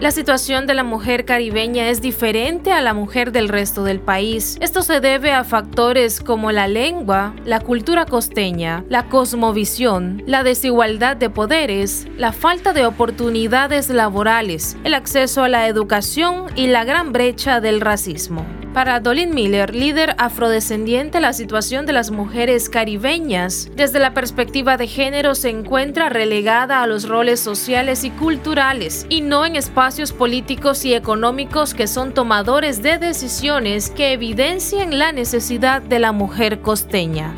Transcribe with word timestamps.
La 0.00 0.12
situación 0.12 0.68
de 0.68 0.74
la 0.74 0.84
mujer 0.84 1.24
caribeña 1.24 1.88
es 1.88 2.00
diferente 2.00 2.70
a 2.70 2.80
la 2.80 2.94
mujer 2.94 3.32
del 3.32 3.48
resto 3.48 3.82
del 3.82 3.98
país. 3.98 4.56
Esto 4.60 4.82
se 4.82 5.00
debe 5.00 5.32
a 5.32 5.42
factores 5.42 6.20
como 6.20 6.52
la 6.52 6.68
lengua, 6.68 7.34
la 7.44 7.58
cultura 7.58 8.06
costeña, 8.06 8.84
la 8.88 9.08
cosmovisión, 9.08 10.22
la 10.24 10.44
desigualdad 10.44 11.16
de 11.16 11.30
poderes, 11.30 12.06
la 12.16 12.30
falta 12.30 12.72
de 12.72 12.86
oportunidades 12.86 13.90
laborales, 13.90 14.76
el 14.84 14.94
acceso 14.94 15.42
a 15.42 15.48
la 15.48 15.66
educación 15.66 16.44
y 16.54 16.68
la 16.68 16.84
gran 16.84 17.12
brecha 17.12 17.60
del 17.60 17.80
racismo. 17.80 18.46
Para 18.78 19.00
Dolin 19.00 19.34
Miller, 19.34 19.74
líder 19.74 20.14
afrodescendiente, 20.18 21.18
la 21.18 21.32
situación 21.32 21.84
de 21.84 21.92
las 21.92 22.12
mujeres 22.12 22.68
caribeñas 22.68 23.68
desde 23.74 23.98
la 23.98 24.14
perspectiva 24.14 24.76
de 24.76 24.86
género 24.86 25.34
se 25.34 25.50
encuentra 25.50 26.08
relegada 26.10 26.80
a 26.80 26.86
los 26.86 27.08
roles 27.08 27.40
sociales 27.40 28.04
y 28.04 28.10
culturales 28.10 29.04
y 29.08 29.20
no 29.20 29.44
en 29.44 29.56
espacios 29.56 30.12
políticos 30.12 30.84
y 30.84 30.94
económicos 30.94 31.74
que 31.74 31.88
son 31.88 32.14
tomadores 32.14 32.80
de 32.80 32.98
decisiones 32.98 33.90
que 33.90 34.12
evidencian 34.12 34.96
la 34.96 35.10
necesidad 35.10 35.82
de 35.82 35.98
la 35.98 36.12
mujer 36.12 36.60
costeña. 36.60 37.34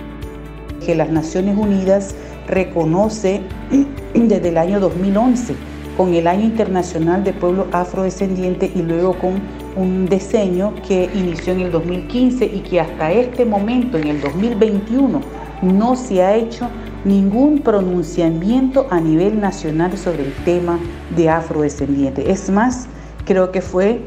Que 0.85 0.95
las 0.95 1.09
Naciones 1.09 1.57
Unidas 1.57 2.15
reconoce 2.49 3.41
desde 4.15 4.51
el 4.51 4.59
año 4.59 4.79
2011 4.79 5.55
con 5.97 6.13
el 6.13 6.27
Año 6.27 6.45
Internacional 6.45 7.25
de 7.25 7.33
Pueblo 7.33 7.67
Afrodescendiente 7.73 8.71
y 8.75 8.83
luego 8.83 9.19
con 9.19 9.41
un 9.77 10.07
diseño 10.07 10.75
que 10.87 11.11
inició 11.15 11.53
en 11.53 11.61
el 11.61 11.73
2015 11.73 12.45
y 12.45 12.61
que 12.61 12.81
hasta 12.81 13.13
este 13.13 13.45
momento, 13.45 13.99
en 13.99 14.09
el 14.09 14.21
2021, 14.21 15.21
no 15.63 15.97
se 15.97 16.23
ha 16.23 16.35
hecho 16.37 16.69
ningún 17.05 17.61
pronunciamiento 17.61 18.87
a 18.91 19.01
nivel 19.01 19.41
nacional 19.41 19.97
sobre 19.97 20.25
el 20.25 20.33
tema 20.45 20.79
de 21.17 21.29
afrodescendiente. 21.29 22.31
Es 22.31 22.51
más, 22.51 22.89
creo 23.25 23.53
que 23.53 23.61
fue 23.61 24.01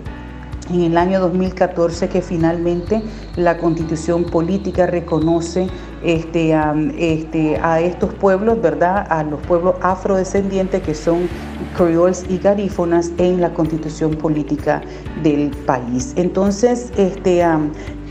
en 0.69 0.81
el 0.81 0.97
año 0.97 1.19
2014 1.19 2.09
que 2.09 2.22
finalmente 2.22 3.02
la 3.36 3.58
constitución 3.58 4.23
política 4.23 4.86
reconoce 4.86 5.67
este, 6.03 6.53
a, 6.53 6.75
este, 6.97 7.58
a 7.58 7.80
estos 7.80 8.14
pueblos, 8.14 8.61
¿verdad? 8.61 9.05
A 9.09 9.23
los 9.23 9.39
pueblos 9.42 9.75
afrodescendientes 9.81 10.81
que 10.81 10.94
son 10.94 11.28
creoles 11.75 12.25
y 12.30 12.38
garífonas 12.38 13.11
en 13.17 13.42
la 13.42 13.53
constitución 13.53 14.11
política 14.11 14.81
del 15.23 15.52
país. 15.66 16.14
Entonces, 16.16 16.92
este, 16.98 17.44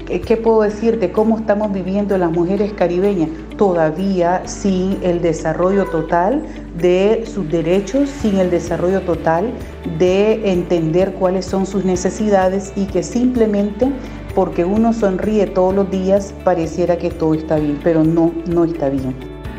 ¿qué 0.06 0.36
puedo 0.36 0.62
decirte? 0.62 1.12
¿Cómo 1.12 1.38
estamos 1.38 1.72
viviendo 1.72 2.16
las 2.18 2.30
mujeres 2.30 2.72
caribeñas? 2.72 3.28
Todavía 3.56 4.42
sin 4.46 4.98
el 5.02 5.22
desarrollo 5.22 5.86
total 5.86 6.42
de 6.78 7.24
sus 7.26 7.48
derechos, 7.50 8.08
sin 8.08 8.38
el 8.38 8.50
desarrollo 8.50 9.00
total 9.02 9.52
de 9.98 10.50
entender 10.50 11.12
cuáles 11.14 11.46
son 11.46 11.66
sus 11.66 11.84
necesidades 11.84 12.72
y 12.76 12.86
que 12.86 13.02
simplemente 13.02 13.88
porque 14.34 14.64
uno 14.64 14.92
sonríe 14.92 15.46
todos 15.46 15.74
los 15.74 15.90
días 15.90 16.34
pareciera 16.44 16.96
que 16.96 17.10
todo 17.10 17.34
está 17.34 17.56
bien, 17.56 17.78
pero 17.82 18.02
no, 18.02 18.32
no 18.46 18.64
está 18.64 18.88
bien. 18.88 19.14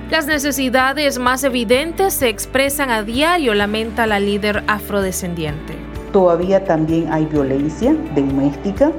Las 0.09 0.28
necesidades 0.28 1.17
más 1.17 1.44
evidentes 1.44 2.13
se 2.13 2.30
expresan 2.30 2.89
a 2.89 3.03
diario, 3.03 3.53
lamenta 3.53 4.05
la 4.05 4.19
líder 4.19 4.63
afrodescendiente. 4.67 5.73
Todavía 6.11 6.63
también 6.66 7.11
hay 7.11 7.25
violencia 7.25 7.95
doméstica 8.16 8.91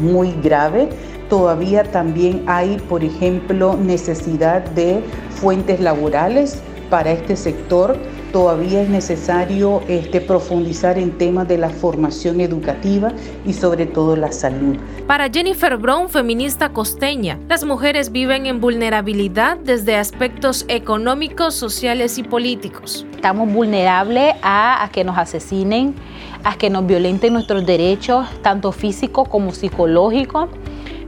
muy 0.00 0.32
grave. 0.42 0.88
Todavía 1.28 1.84
también 1.84 2.44
hay, 2.46 2.76
por 2.88 3.04
ejemplo, 3.04 3.76
necesidad 3.76 4.62
de 4.70 5.00
fuentes 5.30 5.80
laborales 5.80 6.60
para 6.90 7.12
este 7.12 7.36
sector 7.36 7.96
todavía 8.32 8.82
es 8.82 8.88
necesario 8.88 9.82
este, 9.88 10.20
profundizar 10.20 10.98
en 10.98 11.16
temas 11.18 11.48
de 11.48 11.58
la 11.58 11.68
formación 11.68 12.40
educativa 12.40 13.12
y 13.44 13.52
sobre 13.52 13.86
todo 13.86 14.16
la 14.16 14.32
salud. 14.32 14.76
Para 15.06 15.28
Jennifer 15.28 15.76
Brown, 15.76 16.08
feminista 16.08 16.70
costeña, 16.70 17.38
las 17.48 17.64
mujeres 17.64 18.12
viven 18.12 18.46
en 18.46 18.60
vulnerabilidad 18.60 19.58
desde 19.58 19.96
aspectos 19.96 20.64
económicos, 20.68 21.54
sociales 21.54 22.18
y 22.18 22.22
políticos. 22.22 23.06
Estamos 23.14 23.52
vulnerables 23.52 24.34
a, 24.42 24.88
que 24.92 25.04
nos 25.04 25.18
asesinen, 25.18 25.94
a 26.44 26.56
que 26.56 26.70
nos 26.70 26.86
violenten 26.86 27.32
nuestros 27.32 27.64
derechos, 27.66 28.26
tanto 28.42 28.72
físicos 28.72 29.28
como 29.28 29.52
psicológicos 29.52 30.48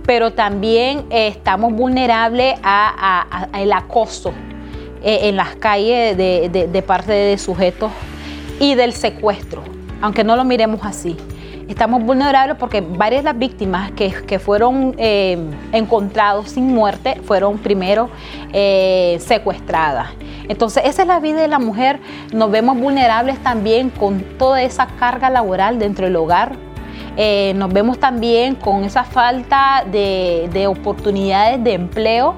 pero 0.07 0.33
también 0.33 1.05
estamos 1.11 1.73
vulnerables 1.73 2.59
al 2.63 3.73
acoso 3.73 4.33
eh, 5.03 5.21
en 5.23 5.37
las 5.37 5.57
calles 5.57 6.17
de, 6.17 6.85
parte 6.87 7.13
de 7.13 7.39
sujetos 7.39 7.91
y 8.61 8.75
del 8.75 8.93
secuestro, 8.93 9.63
aunque 10.01 10.25
no 10.25 10.37
lo 10.37 10.45
miremos 10.45 10.81
así. 10.85 11.17
Estamos 11.69 12.03
vulnerables 12.03 12.57
porque 12.59 12.81
varias 12.81 13.23
de 13.23 13.31
las 13.31 13.39
víctimas 13.39 13.93
que, 13.93 14.39
fueron 14.39 14.95
eh, 14.99 15.39
encontrados 15.73 16.51
sin 16.51 16.67
muerte 16.75 17.21
fueron 17.25 17.59
primero 17.59 18.11
eh, 18.53 19.19
secuestradas. 19.21 20.09
Entonces, 20.49 20.83
esa 20.87 21.03
es 21.03 21.09
la 21.09 21.21
vida 21.21 21.41
de 21.41 21.49
la 21.49 21.59
mujer. 21.59 22.01
Nos 22.33 22.51
vemos 22.51 22.79
vulnerables 22.79 23.39
también 23.43 23.91
con 23.91 24.21
toda 24.39 24.63
esa 24.63 24.87
carga 24.99 25.31
laboral 25.31 25.79
dentro 25.79 26.07
del 26.07 26.17
hogar, 26.17 26.57
nos 27.55 27.73
vemos 27.73 27.99
también 27.99 28.55
con 28.55 28.85
esa 28.85 29.05
falta 29.05 29.85
de, 29.91 30.49
de, 30.51 30.67
oportunidades 30.67 31.63
de 31.63 31.75
empleo 31.75 32.35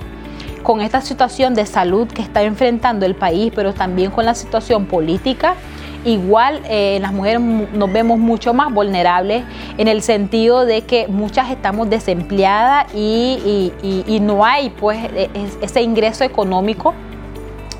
con 0.64 0.80
esta 0.80 1.00
situación 1.00 1.54
de 1.54 1.66
salud 1.66 2.08
que 2.08 2.22
está 2.22 2.42
enfrentando 2.42 3.06
el 3.06 3.14
país, 3.14 3.52
pero 3.54 3.72
también 3.72 4.10
con 4.10 4.24
la 4.24 4.34
situación 4.34 4.86
política, 4.86 5.54
igual 6.04 6.60
eh, 6.68 6.98
las 7.00 7.12
mujeres 7.12 7.40
nos 7.40 7.92
vemos 7.92 8.18
mucho 8.18 8.54
más 8.54 8.72
vulnerables 8.72 9.44
en 9.78 9.88
el 9.88 10.02
sentido 10.02 10.66
de 10.66 10.82
que 10.82 11.08
muchas 11.08 11.50
estamos 11.50 11.90
desempleadas 11.90 12.94
y, 12.94 13.72
no 14.20 14.44
hay 14.44 14.70
pues 14.70 14.98
e, 15.14 15.30
ese 15.60 15.82
ingreso 15.82 16.24
económico. 16.24 16.94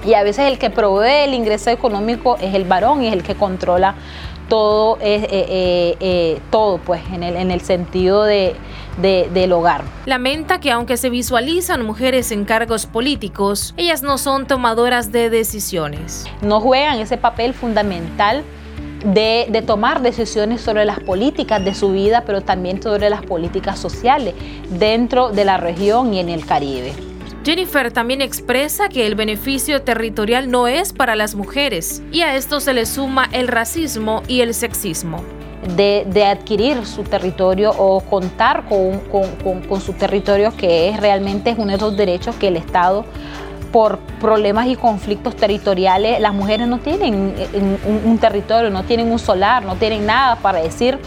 Y 0.04 0.12
a 0.14 0.22
veces 0.22 0.46
el 0.46 0.58
que 0.58 0.68
provee 0.68 1.24
el 1.24 1.32
ingreso 1.32 1.70
económico 1.70 2.36
es 2.38 2.54
el 2.54 2.64
varón 2.64 3.02
y 3.02 3.06
es 3.06 3.14
el 3.14 3.22
que 3.22 3.34
controla 3.34 3.94
todo, 4.48 4.98
eh, 5.00 5.26
eh, 5.30 5.96
eh, 6.00 6.40
todo 6.50 6.78
pues 6.78 7.02
en 7.12 7.22
el, 7.22 7.36
en 7.36 7.50
el 7.50 7.60
sentido 7.60 8.24
de, 8.24 8.54
del 9.00 9.52
hogar. 9.52 9.82
Lamenta 10.06 10.60
que 10.60 10.70
aunque 10.70 10.96
se 10.96 11.10
visualizan 11.10 11.84
mujeres 11.84 12.30
en 12.30 12.44
cargos 12.44 12.86
políticos, 12.86 13.74
ellas 13.76 14.02
no 14.02 14.18
son 14.18 14.46
tomadoras 14.46 15.10
de 15.10 15.30
decisiones. 15.30 16.24
No 16.42 16.60
juegan 16.60 16.98
ese 17.00 17.16
papel 17.16 17.54
fundamental 17.54 18.44
de, 19.04 19.46
de, 19.50 19.62
tomar 19.62 20.00
decisiones 20.00 20.60
sobre 20.60 20.84
las 20.84 21.00
políticas 21.00 21.62
de 21.64 21.74
su 21.74 21.92
vida, 21.92 22.22
pero 22.24 22.40
también 22.40 22.82
sobre 22.82 23.10
las 23.10 23.22
políticas 23.22 23.78
sociales 23.78 24.34
dentro 24.70 25.30
de 25.30 25.44
la 25.44 25.58
región 25.58 26.14
y 26.14 26.20
en 26.20 26.30
el 26.30 26.46
Caribe. 26.46 26.94
Jennifer 27.44 27.92
también 27.92 28.22
expresa 28.22 28.88
que 28.88 29.06
el 29.06 29.16
beneficio 29.16 29.82
territorial 29.82 30.50
no 30.50 30.66
es 30.66 30.94
para 30.94 31.14
las 31.14 31.34
mujeres 31.34 32.02
y 32.10 32.22
a 32.22 32.36
esto 32.36 32.58
se 32.58 32.72
le 32.72 32.86
suma 32.86 33.28
el 33.32 33.48
racismo 33.48 34.22
y 34.28 34.40
el 34.40 34.54
sexismo. 34.54 35.22
De, 35.76 36.24
adquirir 36.26 36.86
su 36.86 37.02
territorio 37.04 37.70
o 37.70 38.00
contar 38.00 38.64
con, 38.66 39.80
su 39.80 39.92
territorio 39.92 40.54
que 40.56 40.88
es 40.88 41.00
realmente 41.00 41.54
uno 41.56 41.68
de 41.68 41.76
esos 41.76 41.96
derechos 41.96 42.34
que 42.36 42.48
el 42.48 42.56
Estado 42.56 43.04
por 43.72 43.98
problemas 44.20 44.66
y 44.68 44.76
conflictos 44.76 45.36
territoriales, 45.36 46.20
las 46.20 46.32
mujeres 46.32 46.66
no 46.66 46.78
tienen 46.78 47.34
un 48.06 48.18
territorio, 48.18 48.70
no 48.70 48.84
tienen 48.84 49.10
un 49.10 49.18
solar, 49.18 49.64
no 49.64 49.74
tienen 49.76 50.06
nada 50.06 50.36
para 50.36 50.62
decir 50.62 50.98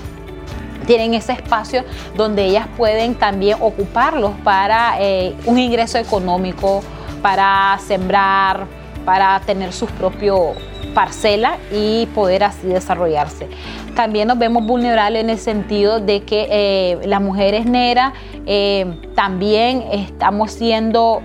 tienen 0.88 1.14
ese 1.14 1.34
espacio 1.34 1.84
donde 2.16 2.46
ellas 2.46 2.66
pueden 2.75 3.14
también 3.14 3.58
ocuparlos 3.62 4.31
para 4.44 4.96
eh, 5.00 5.36
un 5.46 5.59
ingreso 5.59 6.00
económico, 6.00 6.81
para 7.22 7.78
sembrar, 7.86 8.66
para 9.06 9.40
tener 9.42 9.72
sus 9.74 9.92
propios 9.92 10.56
parcela 10.96 11.57
y 11.72 12.07
poder 12.07 12.44
así 12.44 12.68
desarrollarse. 12.68 13.48
También 13.95 14.28
nos 14.28 14.39
vemos 14.39 14.66
vulnerables 14.66 15.24
en 15.24 15.30
el 15.30 15.38
sentido 15.38 16.00
de 16.00 16.24
que 16.24 16.48
eh, 16.50 17.00
las 17.06 17.22
mujeres 17.22 17.68
negras 17.68 18.13
eh, 18.48 18.86
también 19.13 19.83
estamos 19.92 20.51
siendo 20.51 21.22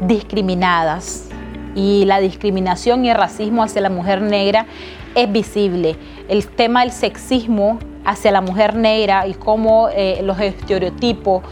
discriminadas 0.00 1.28
y 1.74 2.04
la 2.04 2.20
discriminación 2.20 3.04
y 3.04 3.10
el 3.10 3.16
racismo 3.16 3.62
hacia 3.62 3.80
la 3.80 3.90
mujer 3.90 4.22
negra 4.22 4.66
es 5.14 5.30
visible. 5.32 5.96
El 6.28 6.46
tema 6.46 6.82
del 6.82 6.92
sexismo 6.92 7.78
hacia 8.06 8.30
la 8.30 8.40
mujer 8.40 8.74
negra 8.76 9.26
y 9.26 9.34
cómo 9.34 9.88
eh, 9.92 10.20
los 10.22 10.40
estereotipos 10.40 11.42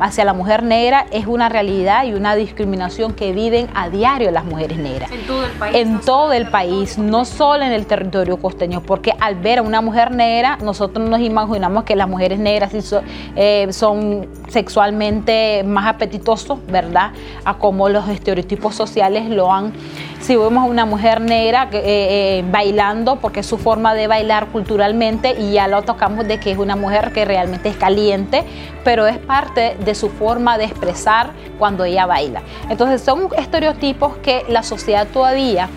hacia 0.00 0.24
la 0.24 0.32
mujer 0.32 0.62
negra 0.62 1.06
es 1.10 1.26
una 1.26 1.48
realidad 1.48 2.04
y 2.04 2.12
una 2.12 2.34
discriminación 2.34 3.14
que 3.14 3.32
viven 3.32 3.68
a 3.74 3.88
diario 3.88 4.30
las 4.30 4.44
mujeres 4.44 4.78
negras. 4.78 5.10
En 5.10 5.26
todo 5.26 5.44
el 5.44 5.52
país. 5.52 5.76
En 5.76 6.00
todo 6.00 6.32
el 6.32 6.50
país, 6.50 6.98
no 6.98 7.24
solo 7.24 7.64
en 7.64 7.72
el 7.72 7.86
territorio 7.86 8.36
costeño, 8.38 8.82
porque 8.82 9.12
al 9.20 9.36
ver 9.36 9.58
a 9.58 9.62
una 9.62 9.80
mujer 9.80 10.10
negra, 10.10 10.58
nosotros 10.62 11.08
nos 11.08 11.20
imaginamos 11.20 11.84
que 11.84 11.96
las 11.96 12.08
mujeres 12.08 12.38
negras 12.38 12.72
son, 12.84 13.04
eh, 13.36 13.68
son 13.70 14.28
sexualmente 14.48 15.62
más 15.64 15.86
apetitoso, 15.86 16.60
¿verdad? 16.68 17.12
A 17.44 17.54
como 17.54 17.88
los 17.88 18.08
estereotipos 18.08 18.74
sociales 18.74 19.28
lo 19.28 19.52
han. 19.52 19.72
Si 20.20 20.36
vemos 20.36 20.64
a 20.64 20.66
una 20.66 20.84
mujer 20.84 21.20
negra 21.20 21.68
eh, 21.72 21.80
eh, 21.84 22.44
bailando, 22.50 23.16
porque 23.16 23.40
es 23.40 23.46
su 23.46 23.58
forma 23.58 23.94
de 23.94 24.06
bailar 24.06 24.46
culturalmente, 24.48 25.34
y 25.38 25.52
ya 25.52 25.68
lo 25.68 25.82
tocamos 25.82 26.26
de 26.26 26.40
que 26.40 26.50
es 26.52 26.58
una 26.58 26.76
mujer 26.76 27.12
que 27.12 27.24
realmente 27.24 27.68
es 27.68 27.76
caliente, 27.76 28.44
pero 28.84 29.06
es 29.06 29.18
parte 29.18 29.76
de 29.84 29.94
su 29.94 30.08
forma 30.08 30.58
de 30.58 30.64
expresar 30.64 31.30
cuando 31.58 31.84
ella 31.84 32.06
baila. 32.06 32.42
Entonces 32.68 33.02
son 33.02 33.28
estereotipos 33.36 34.16
que 34.18 34.44
la 34.48 34.62
sociedad 34.62 35.06
todavía 35.12 35.68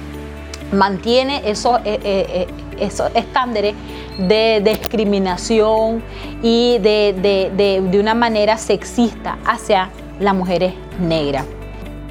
mantiene 0.72 1.42
esos, 1.46 1.82
eh, 1.84 2.48
esos 2.80 3.12
estándares 3.14 3.76
de 4.28 4.62
discriminación 4.64 6.04
y 6.42 6.78
de, 6.80 8.00
una 8.00 8.14
manera 8.14 8.58
sexista 8.58 9.38
hacia 9.46 9.90
las 10.20 10.36
mujeres 10.36 10.74
negras. 11.00 11.46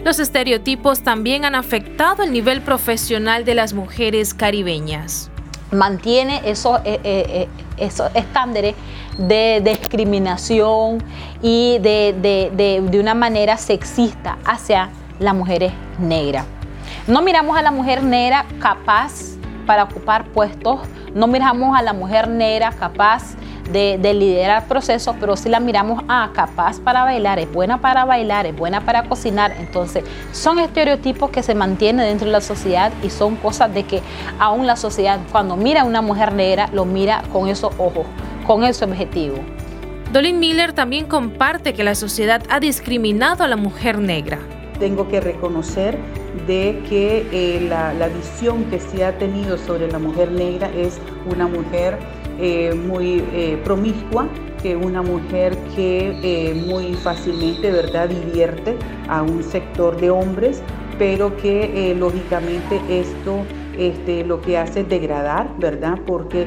Los 0.05 0.19
estereotipos 0.19 1.03
también 1.03 1.45
han 1.45 1.55
afectado 1.55 2.23
el 2.23 2.33
nivel 2.33 2.63
profesional 2.63 3.45
de 3.45 3.55
las 3.55 3.75
mujeres 3.75 4.33
caribeñas. 4.33 5.31
Mantiene 5.73 6.41
esos, 6.45 6.81
eh, 6.85 6.99
eh, 7.05 7.49
eh, 7.77 7.91
estándares 8.15 8.75
de 9.19 9.61
discriminación 9.63 11.03
y 11.43 11.79
de, 11.81 12.15
de, 12.91 12.99
una 12.99 13.15
manera 13.15 13.57
sexista 13.59 14.39
hacia 14.45 14.91
las 15.19 15.35
mujeres 15.35 15.73
negras. 15.99 16.47
No 17.07 17.23
miramos 17.23 17.57
a 17.57 17.63
la 17.63 17.71
mujer 17.71 18.03
negra 18.03 18.47
capaz 18.59 19.30
para 19.71 19.85
ocupar 19.85 20.25
puestos 20.25 20.81
no 21.15 21.29
miramos 21.29 21.79
a 21.79 21.81
la 21.81 21.93
mujer 21.93 22.27
negra 22.27 22.73
capaz 22.73 23.37
de, 23.71 23.99
liderar 24.15 24.67
procesos, 24.67 25.15
pero 25.21 25.37
sí 25.37 25.49
la 25.49 25.61
miramos 25.61 26.03
a 26.09 26.25
ah, 26.25 26.31
capaz 26.35 26.81
para 26.81 27.05
bailar, 27.05 27.39
es 27.39 27.53
buena 27.53 27.81
para 27.81 28.05
bailar, 28.05 28.47
es 28.47 28.57
buena 28.57 28.81
para 28.81 29.05
cocinar. 29.05 29.53
Entonces, 29.61 30.03
son 30.33 30.59
estereotipos 30.59 31.31
que 31.31 31.45
se 31.45 31.55
mantienen 31.55 32.05
dentro 32.05 32.27
de 32.27 32.33
la 32.33 32.41
sociedad 32.41 32.91
y 33.05 33.11
son 33.11 33.37
cosas 33.37 33.73
de 33.73 33.85
que 33.85 34.03
aún 34.41 34.67
la 34.67 34.75
sociedad, 34.75 35.21
cuando 35.31 35.57
mira 35.57 35.83
a 35.83 35.85
una 35.85 36.03
mujer 36.03 36.33
negra, 36.33 36.69
lo 36.73 36.85
mira 36.85 37.23
con 37.33 37.49
esos 37.49 37.73
ojos, 37.79 38.07
con 38.49 38.65
ese 38.65 38.85
objetivo. 38.85 39.37
Dolin 40.13 40.41
Miller 40.41 40.73
también 40.73 41.07
comparte 41.07 41.75
que 41.75 41.85
la 41.85 41.95
sociedad 41.95 42.43
ha 42.51 42.59
discriminado 42.59 43.45
a 43.45 43.47
la 43.47 43.55
mujer 43.55 44.01
negra 44.01 44.41
tengo 44.81 45.07
que 45.07 45.21
reconocer 45.21 45.97
de 46.47 46.83
que 46.89 47.27
eh, 47.31 47.67
la, 47.69 48.09
visión 48.09 48.65
que 48.65 48.81
se 48.81 49.05
ha 49.05 49.17
tenido 49.19 49.57
sobre 49.59 49.89
la 49.91 49.99
mujer 49.99 50.33
negra 50.33 50.71
es 50.75 50.99
una 51.31 51.47
mujer 51.47 51.99
eh, 52.41 52.75
muy 52.75 53.23
eh, 53.33 53.61
promiscua, 53.63 54.27
que 54.63 54.75
una 54.77 55.03
mujer 55.03 55.57
que 55.75 56.55
muy 56.67 56.95
fácilmente 56.95 57.71
¿verdad? 57.71 58.09
divierte 58.09 58.77
a 59.09 59.23
un 59.23 59.43
sector 59.43 59.99
de 59.99 60.11
hombres, 60.11 60.63
pero 60.99 61.35
que 61.39 61.95
lógicamente 61.99 62.79
esto 62.91 63.39
este, 63.79 64.23
lo 64.25 64.43
que 64.43 64.59
hace 64.59 64.81
es 64.81 64.89
degradar, 64.91 65.49
¿verdad? 65.59 65.99
Porque 66.07 66.47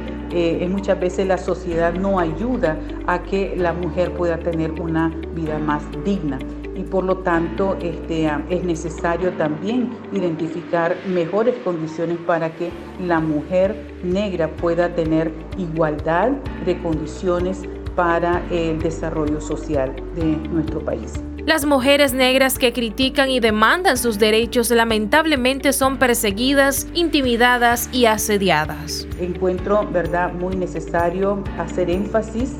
muchas 0.69 0.99
veces 0.99 1.25
la 1.25 1.39
sociedad 1.39 1.91
no 1.95 2.19
ayuda 2.19 2.77
a 3.07 3.23
que 3.23 3.55
la 3.57 3.73
mujer 3.73 4.13
pueda 4.13 4.37
tener 4.37 4.73
una 4.73 5.11
vida 5.33 5.57
más 5.57 5.81
digna 6.05 6.37
y 6.75 6.83
por 6.83 7.03
lo 7.03 7.17
tanto 7.17 7.77
este, 7.81 8.29
es 8.49 8.63
necesario 8.63 9.31
también 9.33 9.89
identificar 10.11 10.95
mejores 11.07 11.55
condiciones 11.63 12.17
para 12.25 12.53
que 12.55 12.71
la 13.05 13.19
mujer 13.19 13.75
negra 14.03 14.47
pueda 14.47 14.89
tener 14.95 15.31
igualdad 15.57 16.31
de 16.65 16.77
condiciones 16.81 17.63
para 17.95 18.41
el 18.49 18.79
desarrollo 18.79 19.39
social 19.39 19.95
de 20.15 20.37
nuestro 20.49 20.79
país. 20.79 21.13
Las 21.45 21.65
mujeres 21.65 22.13
negras 22.13 22.57
que 22.57 22.71
critican 22.71 23.29
y 23.29 23.41
demandan 23.41 23.97
sus 23.97 24.17
derechos 24.17 24.71
lamentablemente 24.71 25.73
son 25.73 25.97
perseguidas, 25.97 26.87
intimidadas 26.93 27.89
y 27.91 28.05
asediadas. 28.05 29.05
Encuentro, 29.19 29.85
verdad, 29.91 30.31
muy 30.31 30.55
necesario 30.55 31.43
hacer 31.57 31.89
énfasis 31.89 32.53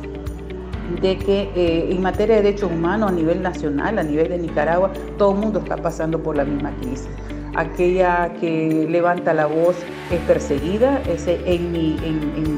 de 1.02 1.18
que 1.18 1.50
eh, 1.56 1.92
en 1.92 2.02
materia 2.02 2.38
de 2.38 2.44
derechos 2.44 2.72
humanos 2.72 3.12
a 3.12 3.14
nivel 3.14 3.42
nacional, 3.42 4.00
a 4.00 4.04
nivel 4.04 4.30
de 4.30 4.38
Nicaragua, 4.38 4.92
todo 5.18 5.32
el 5.32 5.38
mundo 5.38 5.60
está 5.60 5.78
pasando 5.78 6.22
por 6.22 6.36
la 6.36 6.46
misma 6.46 6.72
crisis. 6.78 7.10
Aquella 7.56 8.34
que 8.40 8.88
levanta 8.90 9.32
la 9.34 9.46
voz 9.46 9.76
es 10.10 10.20
perseguida. 10.22 11.02
en, 11.46 11.72
mi, 11.72 11.98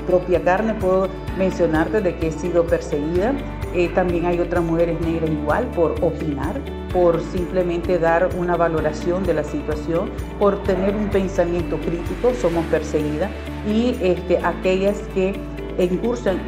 propia 0.07 0.41
carne 0.41 0.73
puedo 0.75 1.09
mencionarte 1.37 1.99
de 1.99 2.15
que 2.15 2.27
he 2.27 2.31
sido 2.31 2.65
perseguida. 2.65 3.33
Eh, 3.73 3.89
también 3.93 4.25
hay 4.25 4.39
otras 4.39 4.63
mujeres 4.63 4.99
negras 5.01 5.29
igual 5.29 5.65
por 5.75 5.91
opinar, 6.01 6.61
por 6.93 7.19
simplemente 7.21 7.99
dar 7.99 8.29
una 8.37 8.55
valoración 8.55 9.25
de 9.25 9.33
la 9.33 9.43
situación, 9.43 10.09
por 10.39 10.63
tener 10.63 10.95
un 10.95 11.09
pensamiento 11.09 11.77
crítico, 11.77 12.31
somos 12.39 12.63
perseguidas. 12.67 13.29
Y 13.67 13.97
este, 14.01 14.37
aquellas 14.37 14.97
que 15.13 15.33
incursan, 15.83 16.39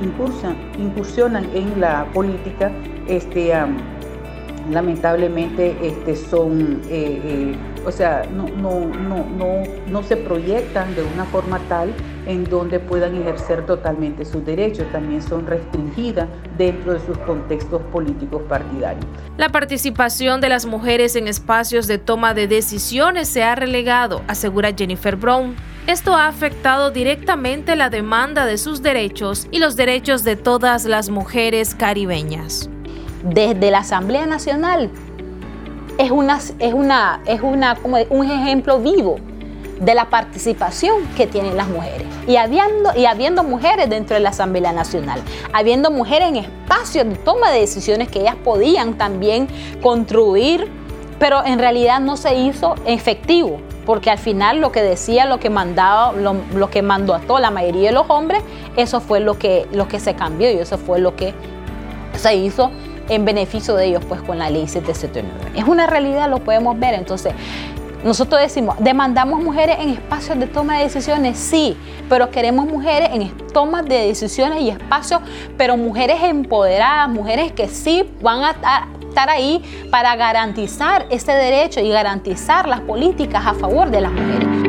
incursionan 0.78 1.46
en 1.54 1.80
la 1.80 2.06
política, 2.14 2.72
este, 3.08 3.54
lamentablemente 4.72 5.76
este, 5.82 6.16
son, 6.16 6.82
eh, 6.90 7.22
eh, 7.24 7.56
o 7.86 7.92
sea, 7.92 8.24
no, 8.34 8.48
no, 8.48 8.86
no, 8.90 9.64
no 9.90 10.04
se 10.04 10.18
proyectan 10.18 10.94
de 10.96 11.04
una 11.04 11.26
forma 11.26 11.60
tal 11.70 11.94
en 12.26 12.44
donde 12.44 12.80
puedan 12.80 13.16
ejercer 13.16 13.66
totalmente 13.66 14.26
sus 14.26 14.46
derechos, 14.46 14.86
también 14.92 15.22
son 15.22 15.48
restringidas 15.48 16.28
dentro 16.58 16.94
de 16.94 17.00
sus 17.00 17.18
contextos 17.20 17.82
políticos 17.94 18.42
partidarios. 18.50 19.06
La 19.38 19.50
participación 19.50 20.42
de 20.42 20.50
las 20.50 20.66
mujeres 20.66 21.16
en 21.16 21.28
espacios 21.28 21.88
de 21.88 21.98
toma 21.98 22.34
de 22.34 22.48
decisiones 22.48 23.30
se 23.30 23.44
ha 23.44 23.56
relegado, 23.56 24.22
asegura 24.28 24.74
Jennifer 24.76 25.16
Brown. 25.16 25.56
Esto 25.88 26.14
ha 26.16 26.28
afectado 26.28 26.92
directamente 26.92 27.78
la 27.78 27.90
demanda 27.90 28.46
de 28.46 28.58
sus 28.58 28.82
derechos 28.82 29.48
y 29.52 29.60
los 29.60 29.78
derechos 29.78 30.26
de 30.26 30.36
todas 30.36 30.84
las 30.84 31.10
mujeres 31.10 31.76
caribeñas. 31.76 32.70
Desde 33.24 33.72
la 33.72 33.78
Asamblea 33.78 34.26
Nacional 34.26 34.92
es, 35.98 36.12
una, 36.12 36.40
es, 36.60 36.74
una, 36.74 37.22
es 37.26 37.40
una, 37.40 37.76
como 37.76 37.96
un 38.10 38.30
ejemplo 38.30 38.80
vivo 38.80 39.16
de 39.80 39.96
la 39.96 40.10
participación 40.10 41.08
que 41.16 41.26
tienen 41.26 41.56
las 41.56 41.70
mujeres. 41.70 42.06
Y 42.28 42.36
habiendo, 42.36 42.92
y 42.94 43.06
habiendo 43.06 43.46
mujeres 43.46 43.90
dentro 43.90 44.16
de 44.16 44.20
la 44.20 44.32
Asamblea 44.32 44.74
Nacional, 44.74 45.22
habiendo 45.54 45.90
mujeres 45.90 46.28
en 46.28 46.36
espacios 46.36 47.08
de 47.08 47.16
toma 47.16 47.50
de 47.50 47.62
decisiones 47.62 48.10
que 48.10 48.20
ellas 48.20 48.36
podían 48.44 48.98
también 48.98 49.48
construir, 49.82 50.70
pero 51.18 51.46
en 51.46 51.60
realidad 51.60 52.02
no 52.02 52.18
se 52.18 52.36
hizo 52.36 52.76
efectivo 52.86 53.62
porque 53.88 54.10
al 54.10 54.18
final 54.18 54.60
lo 54.60 54.74
que 54.74 54.84
decía, 54.84 55.26
lo 55.26 55.40
que 55.40 55.50
mandaba, 55.50 56.12
lo, 56.12 56.70
que 56.70 56.82
mandó 56.82 57.16
a 57.16 57.22
toda 57.22 57.40
la 57.40 57.52
mayoría 57.52 57.88
de 57.88 57.94
los 57.94 58.10
hombres, 58.10 58.44
eso 58.76 59.00
fue 59.00 59.22
lo 59.22 59.40
que, 59.40 59.66
lo 59.72 59.88
que 59.88 60.02
se 60.02 60.14
cambió 60.14 60.52
y 60.52 60.56
eso 60.56 60.78
fue 60.78 61.00
lo 61.00 61.16
que 61.16 61.34
se 62.14 62.36
hizo 62.36 62.70
en 63.08 63.24
beneficio 63.24 63.76
de 63.76 63.86
ellos 63.86 64.04
pues 64.06 64.22
con 64.22 64.40
la 64.40 64.50
ley 64.50 64.68
779. 64.68 65.58
Es 65.58 65.64
una 65.64 65.88
realidad, 65.88 66.30
lo 66.30 66.40
podemos 66.40 66.78
ver. 66.78 66.96
Entonces, 66.96 67.34
nosotros 68.04 68.42
decimos, 68.42 68.76
demandamos 68.80 69.42
mujeres 69.42 69.78
en 69.80 69.92
espacios 69.92 70.38
de 70.38 70.48
toma 70.48 70.80
de 70.80 70.84
decisiones, 70.84 71.38
sí, 71.38 71.78
pero 72.10 72.30
queremos 72.30 72.66
mujeres 72.66 73.12
en 73.14 73.32
tomas 73.54 73.86
de 73.86 74.06
decisiones 74.06 74.64
y 74.64 74.70
espacios, 74.70 75.22
pero 75.58 75.78
mujeres 75.78 76.22
empoderadas, 76.24 77.08
mujeres 77.08 77.54
que 77.54 77.70
sí 77.70 78.04
van 78.22 78.44
a 78.44 78.88
estar 79.18 79.32
ahí 79.32 79.64
para 79.90 80.16
garantizar 80.16 81.08
ese 81.10 81.32
derecho 81.32 81.80
y 81.80 81.90
garantizar 81.90 82.68
las 82.68 82.82
políticas 82.82 83.48
a 83.48 83.56
favor 83.56 83.90
de 83.90 84.02
las 84.02 84.12
mujeres. 84.12 84.67